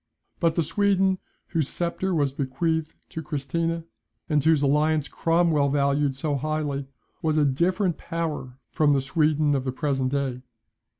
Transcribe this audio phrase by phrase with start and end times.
[0.39, 1.19] But the Sweden,
[1.49, 3.85] whose sceptre was bequeathed to Christina,
[4.27, 6.87] and whose alliance Cromwell valued so highly,
[7.21, 10.41] was a different power from the Sweden of the present day.